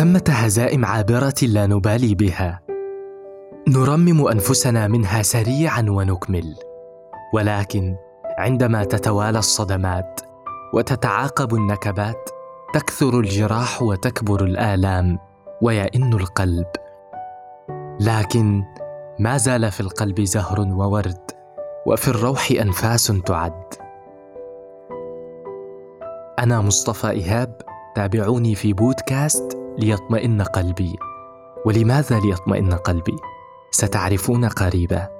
ثمة 0.00 0.24
هزائم 0.28 0.84
عابرة 0.84 1.34
لا 1.42 1.66
نبالي 1.66 2.14
بها. 2.14 2.60
نرمم 3.68 4.26
أنفسنا 4.26 4.88
منها 4.88 5.22
سريعا 5.22 5.86
ونكمل. 5.88 6.56
ولكن 7.34 7.96
عندما 8.38 8.84
تتوالى 8.84 9.38
الصدمات 9.38 10.20
وتتعاقب 10.74 11.54
النكبات 11.54 12.30
تكثر 12.74 13.20
الجراح 13.20 13.82
وتكبر 13.82 14.44
الآلام 14.44 15.18
ويئن 15.62 16.12
القلب. 16.14 16.66
لكن 18.00 18.62
ما 19.18 19.36
زال 19.36 19.70
في 19.70 19.80
القلب 19.80 20.20
زهر 20.20 20.60
وورد 20.60 21.30
وفي 21.86 22.08
الروح 22.08 22.48
أنفاس 22.60 23.06
تعد. 23.06 23.74
أنا 26.38 26.60
مصطفى 26.60 27.10
إيهاب 27.10 27.60
تابعوني 27.96 28.54
في 28.54 28.72
بودكاست 28.72 29.59
ليطمئن 29.80 30.42
قلبي. 30.42 30.96
ولماذا 31.66 32.20
ليطمئن 32.20 32.74
قلبي؟ 32.74 33.16
ستعرفون 33.70 34.44
قريبا. 34.44 35.19